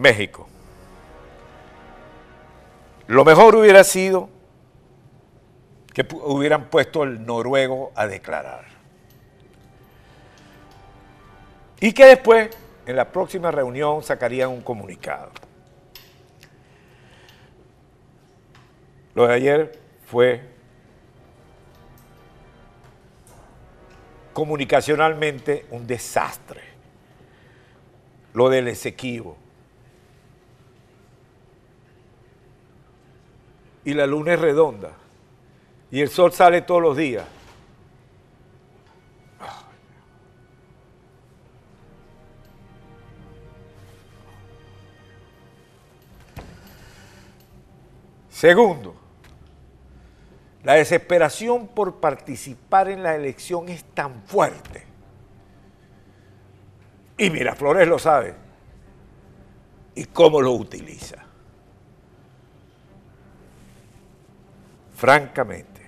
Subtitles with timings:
[0.00, 0.48] México.
[3.06, 4.28] Lo mejor hubiera sido
[5.92, 8.64] que hubieran puesto el noruego a declarar.
[11.80, 12.50] Y que después,
[12.86, 15.30] en la próxima reunión, sacarían un comunicado.
[19.14, 20.40] Lo de ayer fue
[24.32, 26.62] comunicacionalmente un desastre.
[28.32, 29.36] Lo del Esequibo.
[33.84, 34.92] Y la luna es redonda.
[35.90, 37.24] Y el sol sale todos los días.
[48.28, 48.94] Segundo,
[50.62, 54.84] la desesperación por participar en la elección es tan fuerte.
[57.18, 58.34] Y Miraflores lo sabe.
[59.94, 61.29] ¿Y cómo lo utiliza?
[65.00, 65.80] Francamente,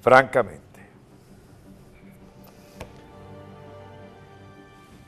[0.00, 0.80] francamente.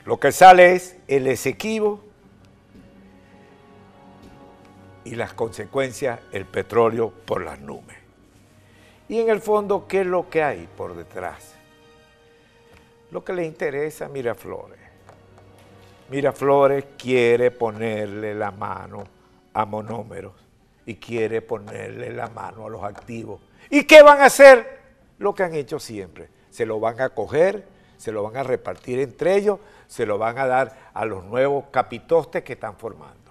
[0.05, 2.03] Lo que sale es el Esequibo
[5.03, 7.97] y las consecuencias, el petróleo por las nubes.
[9.09, 11.55] Y en el fondo, ¿qué es lo que hay por detrás?
[13.09, 14.79] Lo que le interesa a Miraflores.
[16.11, 19.05] Miraflores quiere ponerle la mano
[19.55, 20.42] a monómeros
[20.85, 23.41] y quiere ponerle la mano a los activos.
[23.69, 24.79] ¿Y qué van a hacer?
[25.19, 26.29] Lo que han hecho siempre.
[26.49, 27.65] Se lo van a coger,
[27.97, 31.65] se lo van a repartir entre ellos, se lo van a dar a los nuevos
[31.71, 33.23] capitostes que están formando.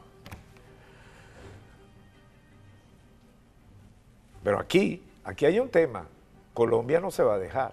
[4.42, 6.06] Pero aquí, aquí hay un tema.
[6.54, 7.72] Colombia no se va a dejar.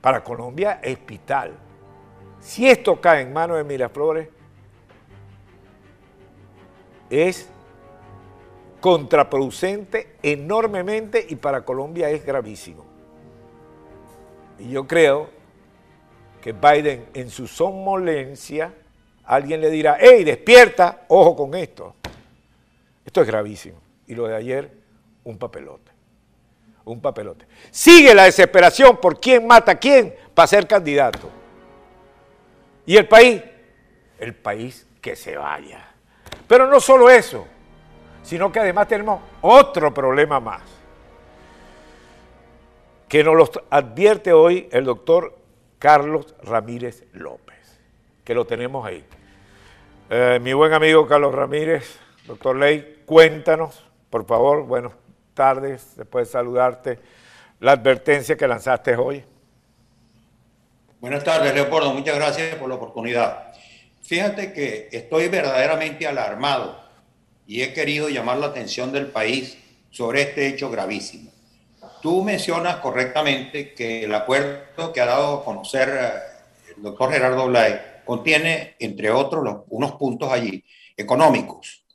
[0.00, 1.52] Para Colombia es vital.
[2.40, 4.28] Si esto cae en manos de Miraflores,
[7.14, 7.48] es
[8.80, 12.84] contraproducente enormemente y para Colombia es gravísimo.
[14.58, 15.30] Y yo creo
[16.42, 18.74] que Biden en su somnolencia,
[19.24, 21.94] alguien le dirá, hey, despierta, ojo con esto.
[23.06, 23.80] Esto es gravísimo.
[24.06, 24.70] Y lo de ayer,
[25.24, 25.90] un papelote.
[26.84, 27.46] Un papelote.
[27.70, 31.30] Sigue la desesperación por quién mata a quién para ser candidato.
[32.84, 33.42] ¿Y el país?
[34.18, 35.93] El país que se vaya.
[36.46, 37.46] Pero no solo eso,
[38.22, 40.62] sino que además tenemos otro problema más,
[43.08, 45.36] que nos lo advierte hoy el doctor
[45.78, 47.78] Carlos Ramírez López,
[48.24, 49.04] que lo tenemos ahí.
[50.10, 54.92] Eh, mi buen amigo Carlos Ramírez, doctor Ley, cuéntanos, por favor, buenas
[55.34, 56.98] tardes, después de saludarte,
[57.60, 59.24] la advertencia que lanzaste hoy.
[61.00, 63.52] Buenas tardes, Leopoldo, muchas gracias por la oportunidad.
[64.04, 66.78] Fíjate que estoy verdaderamente alarmado
[67.46, 69.56] y he querido llamar la atención del país
[69.90, 71.32] sobre este hecho gravísimo.
[72.02, 77.46] Tú mencionas correctamente que el acuerdo que ha dado a conocer eh, el doctor Gerardo
[77.46, 80.62] Blay contiene, entre otros, unos puntos allí
[80.94, 81.86] económicos,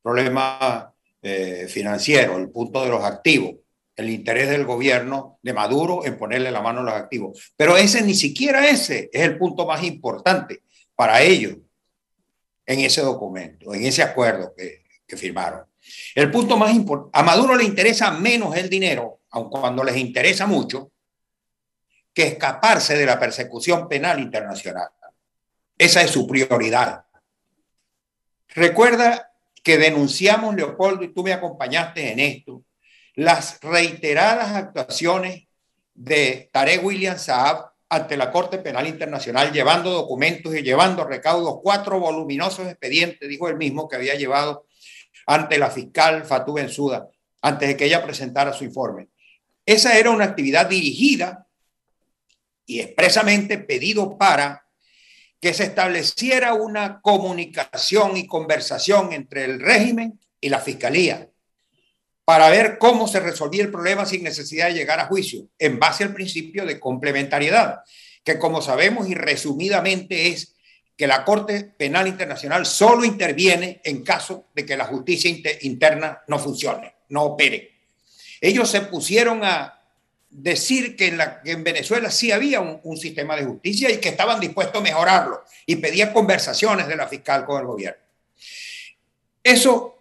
[0.00, 3.56] problema eh, financiero, el punto de los activos,
[3.96, 7.52] el interés del gobierno de Maduro en ponerle la mano a los activos.
[7.54, 10.62] Pero ese ni siquiera ese es el punto más importante
[10.98, 11.56] para ellos
[12.66, 14.84] en ese documento, en ese acuerdo que,
[15.16, 15.64] firmaron.
[16.12, 20.46] El punto más importante, a Maduro le interesa menos el dinero, aun cuando les interesa
[20.46, 20.90] mucho,
[22.12, 24.88] que escaparse de la persecución penal internacional.
[25.78, 27.04] Esa es su prioridad.
[28.48, 29.32] Recuerda
[29.62, 32.64] que denunciamos, Leopoldo, y tú me acompañaste en esto,
[33.14, 35.46] las reiteradas actuaciones
[35.94, 41.98] de Tarek William Saab ante la Corte Penal Internacional, llevando documentos y llevando recaudos, cuatro
[41.98, 44.66] voluminosos expedientes, dijo él mismo, que había llevado
[45.26, 47.08] ante la fiscal Fatou Bensouda,
[47.42, 49.08] antes de que ella presentara su informe.
[49.64, 51.46] Esa era una actividad dirigida
[52.66, 54.66] y expresamente pedido para
[55.40, 61.27] que se estableciera una comunicación y conversación entre el régimen y la fiscalía
[62.28, 66.04] para ver cómo se resolvía el problema sin necesidad de llegar a juicio, en base
[66.04, 67.80] al principio de complementariedad,
[68.22, 70.54] que como sabemos y resumidamente es
[70.94, 75.30] que la Corte Penal Internacional solo interviene en caso de que la justicia
[75.62, 77.70] interna no funcione, no opere.
[78.42, 79.80] Ellos se pusieron a
[80.28, 84.38] decir que en, la, en Venezuela sí había un, sistema de justicia y que estaban
[84.38, 88.02] dispuestos a mejorarlo y pedían conversaciones de la fiscal con el gobierno.
[89.42, 89.97] Eso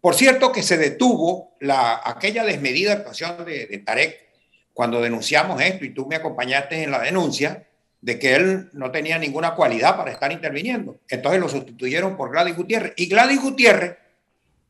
[0.00, 4.28] por cierto que se detuvo la, aquella desmedida actuación de, Tarek
[4.72, 7.66] cuando denunciamos esto y tú me acompañaste en la denuncia,
[8.00, 11.00] de que él no tenía ninguna cualidad para estar interviniendo.
[11.06, 12.94] Entonces lo sustituyeron por Gladys Gutiérrez.
[12.96, 13.98] Y Gladys Gutiérrez,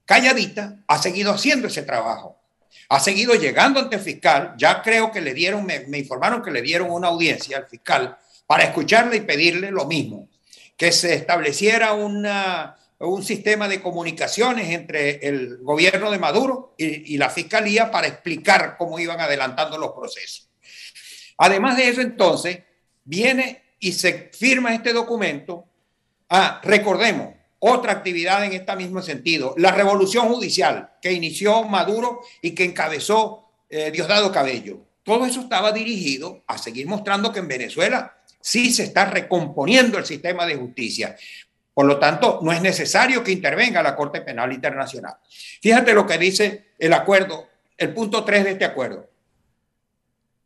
[0.04, 2.40] calladita, ha seguido haciendo ese trabajo.
[2.88, 4.54] Ha seguido llegando ante el fiscal.
[4.58, 8.18] Ya creo que le dieron, me, me informaron que le dieron una audiencia al fiscal
[8.48, 10.28] para escucharle y pedirle lo mismo,
[10.76, 17.30] que se estableciera una, un sistema de comunicaciones entre el gobierno de Maduro y, la
[17.30, 20.50] fiscalía para explicar cómo iban adelantando los procesos.
[21.38, 22.58] Además de eso, entonces,
[23.04, 25.64] viene y se firma este documento.
[26.28, 32.54] Ah, recordemos, otra actividad en este mismo sentido, la revolución judicial que inició Maduro y
[32.54, 34.78] que encabezó eh, Diosdado Cabello.
[35.02, 40.04] Todo eso estaba dirigido a seguir mostrando que en Venezuela sí se está recomponiendo el
[40.04, 41.16] sistema de justicia.
[41.72, 45.14] Por lo tanto, no es necesario que intervenga la Corte Penal Internacional.
[45.62, 49.08] Fíjate lo que dice el acuerdo, el punto 3 de este acuerdo,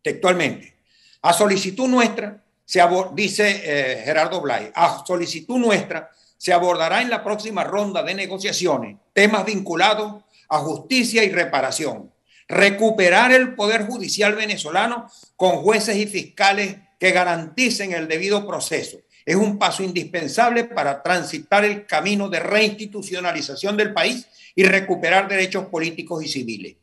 [0.02, 0.74] textualmente.
[1.22, 2.82] A solicitud nuestra, se
[3.14, 8.98] dice eh, Gerardo Blay, a solicitud nuestra se abordará en la próxima ronda de negociaciones
[9.14, 12.12] temas vinculados a justicia y reparación,
[12.48, 18.98] recuperar el poder judicial venezolano con jueces y fiscales que garanticen el debido proceso.
[19.24, 25.66] Es un paso indispensable para transitar el camino de reinstitucionalización del país y recuperar derechos
[25.66, 26.76] políticos y civiles.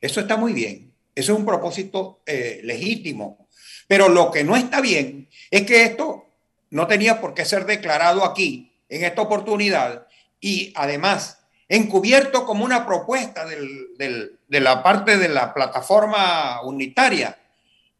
[0.00, 0.92] Eso está muy bien.
[1.14, 3.46] Eso es un propósito eh, legítimo.
[3.86, 6.26] Pero lo que no está bien es que esto
[6.70, 10.06] no tenía por qué ser declarado aquí en esta oportunidad
[10.40, 11.38] y además
[11.68, 17.38] encubierto como una propuesta de la parte de la plataforma unitaria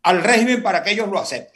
[0.02, 1.51] al régimen para que ellos lo acepten.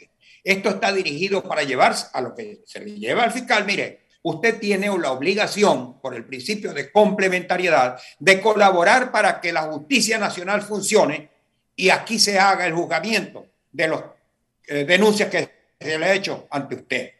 [0.47, 3.65] Esto está dirigido para llevarse a lo que se le lleva al fiscal.
[3.65, 9.63] Mire, usted tiene la obligación, por el principio de complementariedad, de colaborar para que la
[9.63, 11.29] justicia nacional funcione
[11.75, 14.03] y aquí se haga el juzgamiento de las
[14.67, 15.49] eh, denuncias que
[15.81, 17.11] se le ha hecho ante usted.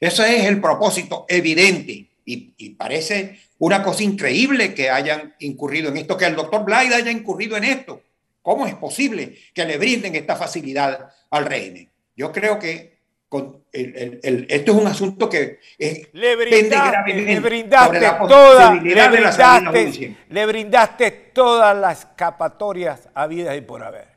[0.00, 6.16] Ese es el propósito evidente y, parece una cosa increíble que hayan incurrido en esto,
[6.16, 8.02] que el doctor Blyde haya incurrido en esto.
[8.40, 11.91] ¿Cómo es posible que le brinden esta facilidad al régimen?
[12.16, 17.40] Yo creo que con el, el, esto es un asunto que es, le brindaste, le
[17.40, 24.08] brindaste toda, le brindaste, le brindaste todas las escapatorias habidas y por haber.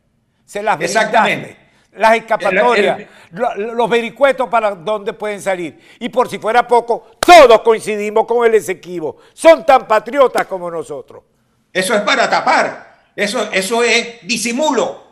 [0.44, 1.66] Se las brindaste
[1.96, 5.80] las escapatorias, los vericuetos para dónde pueden salir.
[6.00, 9.18] Y por si fuera poco, todos coincidimos con el Esequibo.
[9.34, 11.24] Son tan patriotas como nosotros.
[11.72, 12.96] Eso es para tapar.
[13.16, 15.04] Eso, eso es disimulo.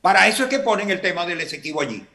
[0.00, 2.06] Para eso es que ponen el tema del Esequibo allí.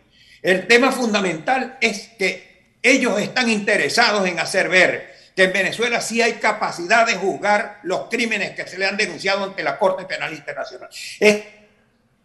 [0.45, 6.21] El tema fundamental es que ellos están interesados en hacer ver que en Venezuela sí
[6.21, 10.31] hay capacidad de juzgar los crímenes que se le han denunciado ante la Corte Penal
[10.33, 10.87] Internacional.
[11.19, 11.43] Es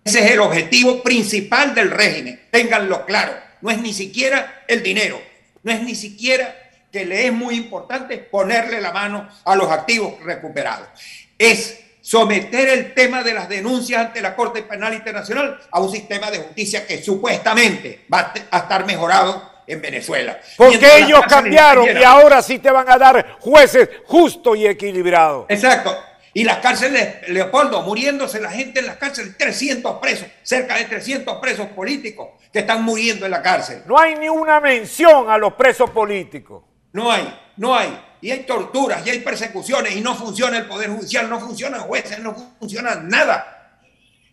[0.04, 2.42] ese es el objetivo principal del régimen.
[2.50, 3.32] Ténganlo claro.
[3.62, 5.18] No es ni siquiera el dinero.
[5.62, 6.54] No es ni siquiera
[6.92, 10.88] que le es muy importante ponerle la mano a los activos recuperados.
[11.38, 11.80] Es
[12.10, 16.38] someter el tema de las denuncias ante la Corte Penal Internacional a un sistema de
[16.38, 20.40] justicia que supuestamente va a estar mejorado en Venezuela.
[20.56, 25.46] Porque ellos cambiaron y ahora sí te van a dar jueces justos y equilibrados.
[25.50, 25.96] Exacto.
[26.34, 31.36] Y las cárceles, Leopoldo, muriéndose la gente en las cárceles, 300 presos, cerca de 300
[31.36, 33.84] presos políticos que están muriendo en la cárcel.
[33.86, 36.64] No hay ni una mención a los presos políticos.
[36.92, 38.09] No hay, no hay.
[38.20, 42.18] Y hay torturas, y hay persecuciones, y no funciona el Poder Judicial, no funcionan jueces,
[42.18, 43.78] no funciona nada.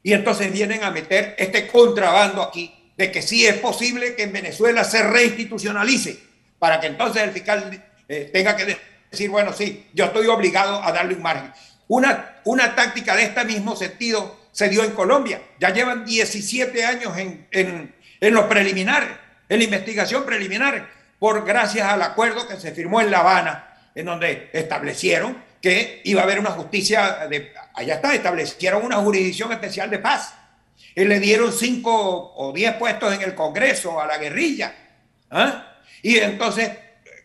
[0.04, 4.34] Y entonces vienen a meter este contrabando aquí de que sí es posible que en
[4.34, 6.20] Venezuela se reinstitucionalice,
[6.60, 8.78] para que entonces el fiscal eh, tenga que
[9.12, 11.54] decir, bueno, sí, yo estoy obligado a darle un margen.
[11.88, 15.42] Una, una táctica de este mismo sentido se dio en Colombia.
[15.60, 19.10] Ya llevan 17 años en, en, en los preliminares,
[19.48, 20.90] en la investigación preliminar,
[21.20, 23.67] por gracias al acuerdo que se firmó en La Habana,
[23.98, 29.52] en donde establecieron que iba a haber una justicia, de, allá está, establecieron una jurisdicción
[29.52, 30.36] especial de paz.
[30.94, 34.72] Y le dieron cinco o diez puestos en el Congreso a la guerrilla.
[35.32, 35.80] ¿ah?
[36.04, 36.70] Y entonces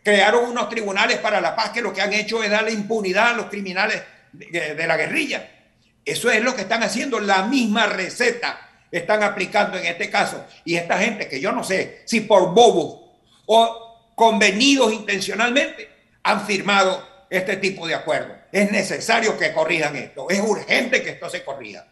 [0.01, 3.33] crearon unos tribunales para la paz que lo que han hecho es darle impunidad a
[3.33, 4.01] los criminales
[4.31, 5.47] de, la guerrilla.
[6.03, 10.43] Eso es lo que están haciendo, la misma receta están aplicando en este caso.
[10.65, 13.11] Y esta gente que yo no sé si por bobos
[13.45, 15.92] o convenidos intencionalmente
[16.23, 18.37] han firmado este tipo de acuerdos.
[18.51, 21.85] Es necesario que corrijan esto, es urgente que esto se corrija.